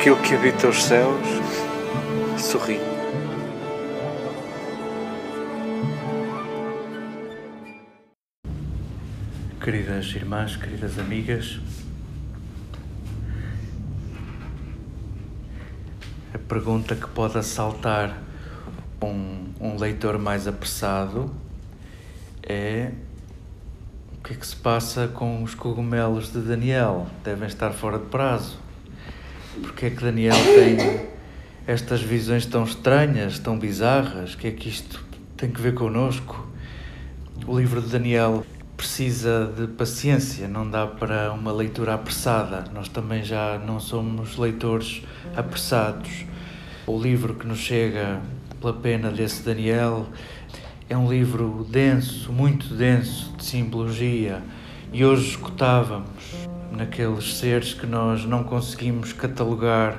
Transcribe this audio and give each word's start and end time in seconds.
aquilo 0.00 0.16
que 0.22 0.34
habita 0.34 0.66
os 0.66 0.82
céus 0.82 1.28
sorri. 2.38 2.80
Queridas 9.62 10.06
irmãs, 10.14 10.56
queridas 10.56 10.98
amigas, 10.98 11.60
a 16.32 16.38
pergunta 16.38 16.94
que 16.96 17.06
pode 17.08 17.36
assaltar 17.36 18.22
um, 19.02 19.52
um 19.60 19.76
leitor 19.76 20.18
mais 20.18 20.46
apressado 20.46 21.30
é 22.42 22.92
o 24.18 24.22
que 24.22 24.32
é 24.32 24.36
que 24.36 24.46
se 24.46 24.56
passa 24.56 25.08
com 25.08 25.42
os 25.42 25.54
cogumelos 25.54 26.32
de 26.32 26.40
Daniel? 26.40 27.06
Devem 27.22 27.46
estar 27.46 27.72
fora 27.72 27.98
de 27.98 28.06
prazo. 28.06 28.69
Porque 29.54 29.86
é 29.86 29.90
que 29.90 30.02
Daniel 30.02 30.36
tem 30.36 31.08
estas 31.66 32.00
visões 32.00 32.46
tão 32.46 32.64
estranhas, 32.64 33.38
tão 33.38 33.58
bizarras? 33.58 34.34
O 34.34 34.38
que 34.38 34.46
é 34.46 34.50
que 34.52 34.68
isto 34.68 35.04
tem 35.36 35.50
que 35.50 35.60
ver 35.60 35.74
connosco? 35.74 36.46
O 37.46 37.58
livro 37.58 37.82
de 37.82 37.88
Daniel 37.88 38.46
precisa 38.76 39.52
de 39.56 39.66
paciência, 39.66 40.46
não 40.46 40.70
dá 40.70 40.86
para 40.86 41.32
uma 41.32 41.52
leitura 41.52 41.94
apressada. 41.94 42.64
Nós 42.72 42.88
também 42.88 43.24
já 43.24 43.58
não 43.58 43.80
somos 43.80 44.36
leitores 44.36 45.02
apressados. 45.36 46.24
O 46.86 46.98
livro 47.00 47.34
que 47.34 47.46
nos 47.46 47.58
chega 47.58 48.20
pela 48.60 48.72
pena 48.72 49.10
desse 49.10 49.42
Daniel 49.42 50.06
é 50.88 50.96
um 50.96 51.10
livro 51.10 51.66
denso, 51.68 52.32
muito 52.32 52.74
denso 52.74 53.32
de 53.36 53.44
simbologia, 53.44 54.42
e 54.92 55.04
hoje 55.04 55.30
escutávamos 55.30 56.49
naqueles 56.72 57.36
seres 57.36 57.74
que 57.74 57.86
nós 57.86 58.24
não 58.24 58.44
conseguimos 58.44 59.12
catalogar, 59.12 59.98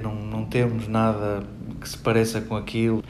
não, 0.00 0.14
não 0.14 0.44
temos 0.44 0.88
nada 0.88 1.42
que 1.80 1.88
se 1.88 1.96
pareça 1.96 2.40
com 2.40 2.56
aquilo. 2.56 3.02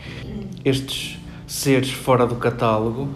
Estes 0.65 1.19
seres 1.47 1.91
fora 1.91 2.27
do 2.27 2.37
catálogo 2.37 3.15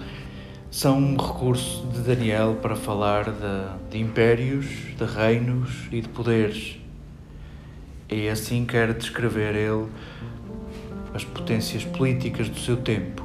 são 0.70 0.98
um 0.98 1.16
recurso 1.16 1.86
de 1.86 2.00
Daniel 2.00 2.58
para 2.60 2.74
falar 2.74 3.24
de, 3.24 3.90
de 3.90 3.98
impérios, 4.00 4.66
de 4.66 5.05
reinos 5.05 5.70
e 5.92 6.00
de 6.00 6.08
poderes. 6.08 6.78
E 8.10 8.28
assim 8.28 8.64
quer 8.64 8.92
descrever 8.92 9.55
ele 9.55 9.86
as 11.14 11.24
potências 11.24 11.84
políticas 11.84 12.48
do 12.48 12.58
seu 12.58 12.77
tempo. 12.77 13.24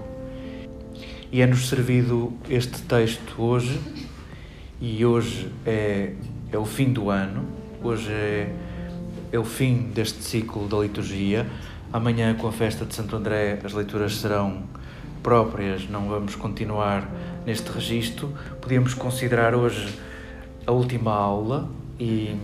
E 1.31 1.41
é-nos 1.41 1.67
servido 1.69 2.33
este 2.49 2.81
texto 2.83 3.41
hoje, 3.41 3.80
e 4.80 5.03
hoje 5.03 5.52
é, 5.65 6.13
é 6.52 6.58
o 6.58 6.66
fim 6.66 6.92
do 6.92 7.09
ano, 7.09 7.45
hoje 7.83 8.11
é, 8.11 8.53
é 9.31 9.39
o 9.39 9.44
fim 9.44 9.89
deste 9.94 10.23
ciclo 10.23 10.67
da 10.67 10.78
liturgia. 10.78 11.45
Amanhã, 11.92 12.33
com 12.36 12.47
a 12.47 12.52
festa 12.52 12.86
de 12.86 12.94
Santo 12.94 13.16
André, 13.16 13.59
as 13.64 13.73
leituras 13.73 14.16
serão 14.17 14.64
próprias, 15.22 15.89
não 15.89 16.08
vamos 16.08 16.36
continuar 16.36 17.08
neste 17.45 17.72
registro. 17.72 18.33
Podíamos 18.61 18.94
considerar 18.94 19.53
hoje 19.55 19.97
a 20.66 20.72
última 20.72 21.14
aula 21.14 21.70
e, 22.00 22.36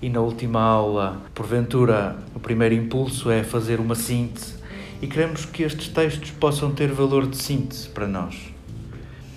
e 0.00 0.08
na 0.08 0.20
última 0.20 0.60
aula, 0.60 1.22
porventura, 1.34 2.16
o 2.34 2.40
primeiro 2.40 2.74
impulso 2.74 3.30
é 3.30 3.42
fazer 3.42 3.80
uma 3.80 3.94
síntese 3.94 4.54
e 5.02 5.06
queremos 5.06 5.44
que 5.44 5.62
estes 5.62 5.88
textos 5.88 6.30
possam 6.30 6.72
ter 6.72 6.92
valor 6.92 7.26
de 7.26 7.36
síntese 7.36 7.88
para 7.88 8.06
nós. 8.06 8.36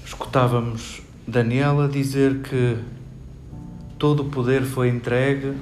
Escutávamos 0.06 1.02
Daniela 1.28 1.90
dizer 1.90 2.40
que 2.40 2.78
todo 3.98 4.22
o 4.22 4.26
poder 4.26 4.64
foi 4.64 4.90
entregue 4.90 5.54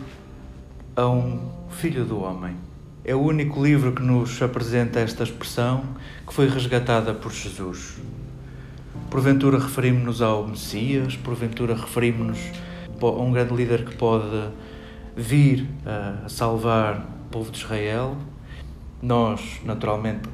a 0.95 1.07
um 1.07 1.39
filho 1.69 2.03
do 2.03 2.21
homem. 2.21 2.55
É 3.03 3.15
o 3.15 3.19
único 3.19 3.63
livro 3.63 3.93
que 3.93 4.01
nos 4.01 4.41
apresenta 4.41 4.99
esta 4.99 5.23
expressão 5.23 5.83
que 6.27 6.33
foi 6.33 6.49
resgatada 6.49 7.13
por 7.13 7.31
Jesus. 7.31 7.97
Porventura 9.09 9.57
referimos-nos 9.57 10.21
ao 10.21 10.47
Messias, 10.47 11.15
porventura 11.15 11.75
referimos-nos 11.75 12.39
a 13.01 13.05
um 13.05 13.31
grande 13.31 13.53
líder 13.53 13.85
que 13.85 13.95
pode 13.95 14.49
vir 15.15 15.69
a 15.85 16.27
salvar 16.27 17.07
o 17.27 17.29
povo 17.29 17.51
de 17.51 17.59
Israel. 17.59 18.17
Nós, 19.01 19.61
naturalmente, 19.63 20.27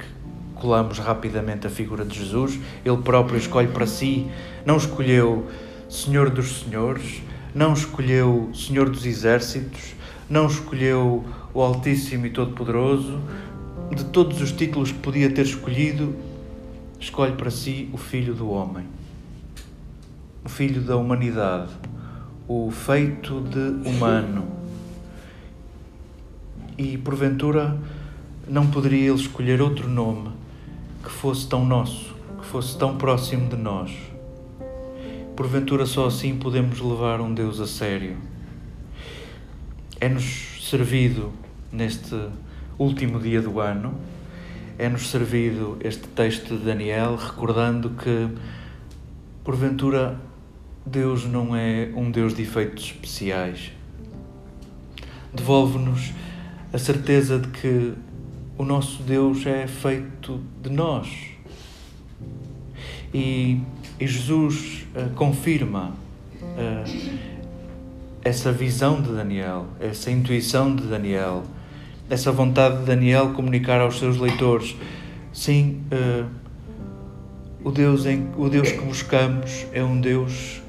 colamos 0.56 0.98
rapidamente 0.98 1.68
a 1.68 1.70
figura 1.70 2.06
de 2.06 2.18
Jesus. 2.18 2.58
Ele 2.84 2.98
próprio 2.98 3.38
escolhe 3.38 3.68
para 3.68 3.86
si, 3.86 4.28
não 4.66 4.78
escolheu 4.78 5.46
Senhor 5.90 6.30
dos 6.30 6.62
Senhores, 6.62 7.22
não 7.54 7.74
escolheu 7.74 8.50
Senhor 8.54 8.90
dos 8.90 9.06
Exércitos, 9.06 9.94
não 10.30 10.48
escolheu 10.48 11.26
o 11.54 11.62
Altíssimo 11.62 12.26
e 12.26 12.30
Todo-Poderoso. 12.30 13.20
De 13.94 14.06
todos 14.06 14.42
os 14.42 14.54
títulos 14.54 14.92
que 14.92 15.00
podia 15.00 15.30
ter 15.30 15.46
escolhido, 15.46 16.16
escolhe 16.98 17.34
para 17.34 17.52
si 17.52 17.90
o 17.92 17.98
Filho 17.98 18.34
do 18.34 18.50
Homem, 18.50 18.86
o 20.46 20.50
Filho 20.50 20.82
da 20.82 20.96
humanidade, 20.96 21.72
o 22.48 22.72
feito 22.72 23.42
de 23.42 23.90
humano. 23.90 24.48
E 26.78 26.98
porventura 26.98 27.78
não 28.48 28.68
poderia 28.68 29.10
ele 29.10 29.20
escolher 29.20 29.62
outro 29.62 29.90
nome 29.90 30.30
que 31.04 31.10
fosse 31.10 31.48
tão 31.48 31.66
nosso, 31.66 32.16
que 32.40 32.46
fosse 32.46 32.78
tão 32.78 32.98
próximo 32.98 33.50
de 33.50 33.58
nós. 33.58 34.11
Porventura 35.42 35.88
só 35.88 36.06
assim 36.06 36.38
podemos 36.38 36.80
levar 36.80 37.20
um 37.20 37.34
Deus 37.34 37.60
a 37.60 37.66
sério. 37.66 38.16
É-nos 40.00 40.70
servido 40.70 41.34
neste 41.72 42.16
último 42.78 43.20
dia 43.20 43.42
do 43.42 43.60
ano 43.60 44.00
é-nos 44.78 45.10
servido 45.10 45.80
este 45.84 46.08
texto 46.10 46.56
de 46.56 46.64
Daniel, 46.64 47.16
recordando 47.16 47.90
que, 47.90 48.30
porventura, 49.44 50.22
Deus 50.86 51.26
não 51.26 51.56
é 51.56 51.90
um 51.96 52.12
Deus 52.12 52.36
de 52.36 52.44
efeitos 52.44 52.86
especiais. 52.86 53.72
Devolve-nos 55.34 56.14
a 56.72 56.78
certeza 56.78 57.40
de 57.40 57.48
que 57.48 57.94
o 58.60 58.64
nosso 58.64 59.02
Deus 59.02 59.44
é 59.48 59.66
feito 59.66 60.40
de 60.62 60.70
nós. 60.70 61.10
E, 63.12 63.60
e 64.00 64.06
Jesus 64.06 64.81
uh, 64.96 65.10
confirma 65.16 65.94
uh, 66.42 67.20
essa 68.24 68.52
visão 68.52 69.02
de 69.02 69.12
Daniel, 69.12 69.66
essa 69.80 70.12
intuição 70.12 70.76
de 70.76 70.84
Daniel 70.84 71.44
essa 72.12 72.30
vontade 72.30 72.80
de 72.80 72.84
Daniel 72.84 73.30
comunicar 73.30 73.80
aos 73.80 73.98
seus 73.98 74.18
leitores. 74.18 74.76
Sim, 75.32 75.82
uh, 75.94 76.28
o, 77.64 77.72
Deus 77.72 78.06
em, 78.06 78.28
o 78.36 78.50
Deus 78.50 78.70
que 78.70 78.82
buscamos 78.82 79.66
é 79.72 79.82
um 79.82 80.00
Deus 80.02 80.62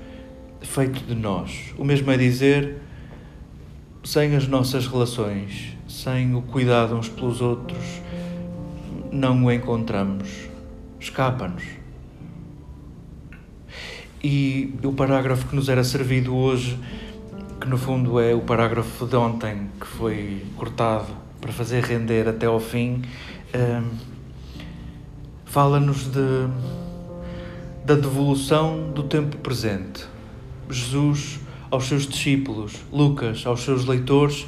feito 0.60 1.04
de 1.04 1.16
nós. 1.16 1.74
O 1.76 1.84
mesmo 1.84 2.12
é 2.12 2.16
dizer, 2.16 2.76
sem 4.04 4.36
as 4.36 4.46
nossas 4.46 4.86
relações, 4.86 5.76
sem 5.88 6.32
o 6.36 6.42
cuidado 6.42 6.94
uns 6.94 7.08
pelos 7.08 7.40
outros, 7.40 8.00
não 9.10 9.44
o 9.44 9.50
encontramos. 9.50 10.28
Escapa-nos. 11.00 11.81
E 14.22 14.72
o 14.84 14.92
parágrafo 14.92 15.48
que 15.48 15.56
nos 15.56 15.68
era 15.68 15.82
servido 15.82 16.34
hoje, 16.34 16.78
que 17.60 17.68
no 17.68 17.76
fundo 17.76 18.20
é 18.20 18.34
o 18.34 18.40
parágrafo 18.40 19.04
de 19.06 19.16
ontem, 19.16 19.68
que 19.80 19.86
foi 19.86 20.44
cortado 20.56 21.08
para 21.40 21.52
fazer 21.52 21.82
render 21.82 22.28
até 22.28 22.46
ao 22.46 22.60
fim, 22.60 23.02
um, 23.52 23.90
fala-nos 25.44 26.04
de, 26.04 26.48
da 27.84 27.96
devolução 27.96 28.92
do 28.92 29.02
tempo 29.02 29.36
presente. 29.38 30.06
Jesus 30.70 31.40
aos 31.68 31.86
seus 31.86 32.06
discípulos, 32.06 32.76
Lucas 32.92 33.44
aos 33.44 33.62
seus 33.62 33.86
leitores, 33.86 34.46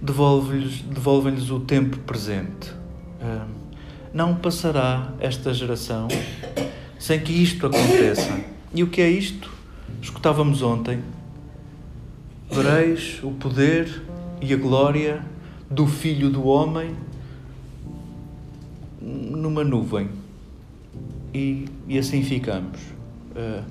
devolve-lhes 0.00 0.82
devolve 0.82 1.30
o 1.50 1.60
tempo 1.60 1.98
presente. 2.00 2.72
Um, 3.22 3.68
não 4.12 4.34
passará 4.34 5.12
esta 5.18 5.52
geração 5.54 6.08
sem 6.98 7.20
que 7.20 7.32
isto 7.32 7.66
aconteça. 7.66 8.57
E 8.74 8.82
o 8.82 8.88
que 8.88 9.00
é 9.00 9.08
isto? 9.08 9.50
Escutávamos 10.02 10.60
ontem. 10.60 11.02
Vereis 12.50 13.18
o 13.22 13.30
poder 13.30 14.02
e 14.42 14.52
a 14.52 14.56
glória 14.56 15.24
do 15.70 15.86
Filho 15.86 16.28
do 16.28 16.46
Homem 16.46 16.94
numa 19.00 19.64
nuvem. 19.64 20.10
E, 21.32 21.64
e 21.86 21.98
assim 21.98 22.22
ficamos. 22.22 22.78
Uh, 23.30 23.64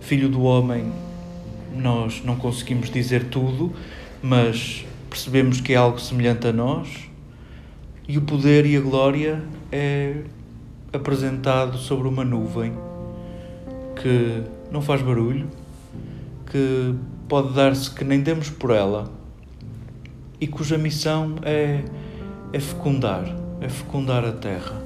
filho 0.00 0.28
do 0.28 0.42
Homem, 0.42 0.92
nós 1.74 2.22
não 2.22 2.36
conseguimos 2.36 2.90
dizer 2.90 3.30
tudo, 3.30 3.72
mas 4.22 4.84
percebemos 5.08 5.60
que 5.60 5.72
é 5.72 5.76
algo 5.76 5.98
semelhante 5.98 6.46
a 6.46 6.52
nós, 6.52 6.88
e 8.06 8.18
o 8.18 8.22
poder 8.22 8.66
e 8.66 8.76
a 8.76 8.80
glória 8.80 9.42
é 9.72 10.22
apresentado 10.92 11.78
sobre 11.78 12.08
uma 12.08 12.24
nuvem 12.24 12.72
que 14.02 14.42
não 14.70 14.80
faz 14.80 15.02
barulho, 15.02 15.48
que 16.50 16.94
pode 17.28 17.52
dar-se 17.54 17.90
que 17.90 18.04
nem 18.04 18.20
demos 18.20 18.50
por 18.50 18.70
ela 18.70 19.10
e 20.40 20.46
cuja 20.46 20.78
missão 20.78 21.36
é, 21.42 21.84
é 22.52 22.60
fecundar, 22.60 23.24
é 23.60 23.68
fecundar 23.68 24.24
a 24.24 24.32
terra. 24.32 24.82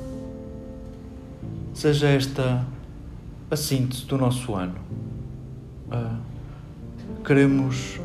Seja 1.74 2.08
esta 2.08 2.66
a 3.50 3.56
síntese 3.56 4.06
do 4.06 4.16
nosso 4.16 4.54
ano. 4.54 4.76
Uh, 5.90 6.16
queremos 7.22 8.00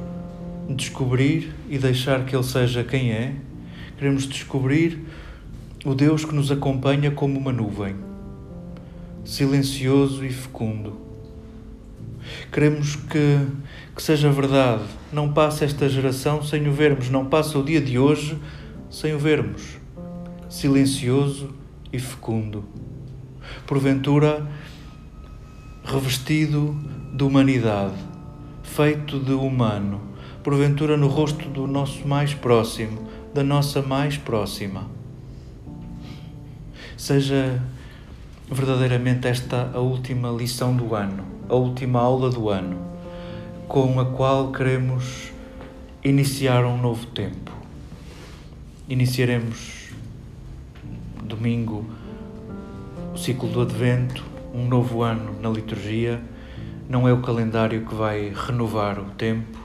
descobrir 0.69 1.53
e 1.69 1.77
deixar 1.77 2.25
que 2.25 2.35
Ele 2.35 2.43
seja 2.43 2.83
quem 2.83 3.11
é, 3.11 3.33
queremos 3.97 4.27
descobrir 4.27 5.05
o 5.85 5.95
Deus 5.95 6.25
que 6.25 6.35
nos 6.35 6.51
acompanha 6.51 7.11
como 7.11 7.39
uma 7.39 7.53
nuvem, 7.53 7.95
silencioso 9.27 10.25
e 10.25 10.29
fecundo. 10.29 10.97
Queremos 12.49 12.95
que, 12.95 13.45
que 13.93 14.01
seja 14.01 14.31
verdade, 14.31 14.83
não 15.11 15.33
passe 15.33 15.65
esta 15.65 15.89
geração 15.89 16.41
sem 16.41 16.65
o 16.67 16.71
vermos, 16.71 17.09
não 17.09 17.25
passa 17.25 17.59
o 17.59 17.63
dia 17.63 17.81
de 17.81 17.99
hoje 17.99 18.37
sem 18.89 19.13
o 19.13 19.19
vermos, 19.19 19.77
silencioso 20.49 21.53
e 21.91 21.99
fecundo. 21.99 22.63
Porventura, 23.65 24.47
revestido 25.83 26.77
de 27.13 27.23
humanidade, 27.23 27.95
feito 28.63 29.19
de 29.19 29.33
humano, 29.33 30.01
porventura 30.41 30.95
no 30.95 31.07
rosto 31.07 31.49
do 31.49 31.67
nosso 31.67 32.07
mais 32.07 32.33
próximo, 32.33 33.09
da 33.33 33.43
nossa 33.43 33.81
mais 33.81 34.15
próxima. 34.17 34.89
Seja 36.95 37.61
verdadeiramente 38.49 39.27
esta 39.27 39.71
a 39.73 39.79
última 39.79 40.29
lição 40.29 40.75
do 40.75 40.95
ano, 40.95 41.25
a 41.49 41.55
última 41.55 41.99
aula 41.99 42.29
do 42.29 42.49
ano, 42.49 42.79
com 43.67 43.99
a 43.99 44.05
qual 44.05 44.51
queremos 44.51 45.31
iniciar 46.03 46.65
um 46.65 46.77
novo 46.77 47.05
tempo. 47.07 47.51
Iniciaremos 48.87 49.89
domingo 51.23 51.85
o 53.13 53.17
ciclo 53.17 53.49
do 53.49 53.61
Advento, 53.61 54.23
um 54.53 54.65
novo 54.67 55.03
ano 55.03 55.35
na 55.41 55.49
liturgia. 55.49 56.21
Não 56.89 57.05
é 57.05 57.11
o 57.11 57.21
calendário 57.21 57.85
que 57.85 57.93
vai 57.93 58.31
renovar 58.33 58.97
o 58.97 59.05
tempo, 59.17 59.59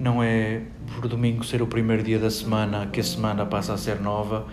não 0.00 0.20
é 0.20 0.62
por 0.96 1.06
domingo 1.06 1.44
ser 1.44 1.62
o 1.62 1.66
primeiro 1.68 2.02
dia 2.02 2.18
da 2.18 2.28
semana 2.28 2.86
que 2.86 2.98
a 2.98 3.04
semana 3.04 3.46
passa 3.46 3.72
a 3.74 3.76
ser 3.76 4.00
nova. 4.00 4.46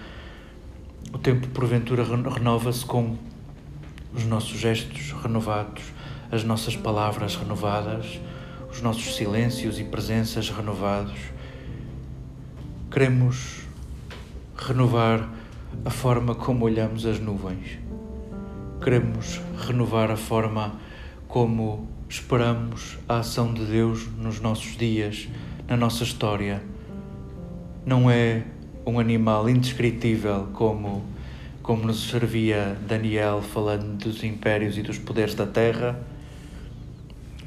O 1.12 1.18
tempo, 1.18 1.48
porventura, 1.48 2.04
renova-se 2.04 2.86
com 2.86 3.18
os 4.16 4.26
nossos 4.26 4.60
gestos 4.60 5.12
renovados, 5.22 5.84
as 6.32 6.44
nossas 6.44 6.76
palavras 6.76 7.36
renovadas, 7.36 8.20
os 8.72 8.82
nossos 8.82 9.16
silêncios 9.16 9.80
e 9.80 9.84
presenças 9.84 10.50
renovados. 10.50 11.20
Queremos 12.92 13.62
renovar 14.58 15.30
a 15.84 15.90
forma 15.90 16.36
como 16.36 16.66
olhamos 16.66 17.06
as 17.06 17.20
nuvens 17.20 17.84
queremos 18.84 19.40
renovar 19.66 20.12
a 20.12 20.18
forma 20.18 20.74
como 21.26 21.88
esperamos 22.10 22.98
a 23.08 23.20
ação 23.20 23.54
de 23.54 23.64
Deus 23.64 24.10
nos 24.18 24.42
nossos 24.42 24.76
dias, 24.76 25.30
na 25.70 25.78
nossa 25.78 26.04
história. 26.04 26.62
Não 27.86 28.12
é 28.12 28.44
um 28.86 29.00
animal 29.00 29.50
indescritível 29.50 30.50
como, 30.52 31.02
como 31.64 31.86
nos 31.86 32.10
servia 32.10 32.78
Daniel 32.86 33.42
falando 33.42 34.04
dos 34.04 34.22
impérios 34.22 34.78
e 34.78 34.82
dos 34.82 35.00
poderes 35.00 35.34
da 35.34 35.48
terra. 35.48 35.98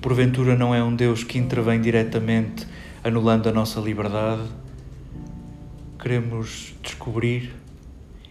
Porventura 0.01 0.57
não 0.57 0.75
é 0.75 0.83
um 0.83 0.97
Deus 0.97 1.23
que 1.23 1.39
intervém 1.39 1.83
diretamente 1.83 2.67
anulando 3.05 3.47
a 3.47 3.53
nossa 3.53 3.79
liberdade. 3.79 4.43
Queremos 5.99 6.75
descobrir 6.83 7.55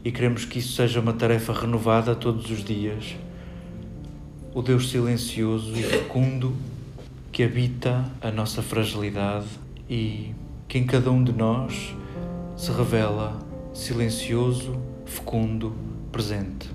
e 0.03 0.11
queremos 0.11 0.43
que 0.43 0.57
isso 0.57 0.73
seja 0.73 0.99
uma 0.99 1.13
tarefa 1.13 1.53
renovada 1.53 2.15
todos 2.15 2.49
os 2.49 2.63
dias. 2.63 3.15
O 4.55 4.63
Deus 4.63 4.89
silencioso 4.89 5.71
e 5.77 5.83
fecundo 5.83 6.55
que 7.31 7.43
habita 7.43 8.11
a 8.21 8.31
nossa 8.31 8.63
fragilidade 8.63 9.47
e 9.87 10.33
que 10.67 10.79
em 10.79 10.85
cada 10.85 11.11
um 11.11 11.23
de 11.23 11.31
nós 11.31 11.93
se 12.57 12.71
revela 12.71 13.37
silencioso, 13.71 14.94
fecundo, 15.05 15.73
presente. 16.11 16.74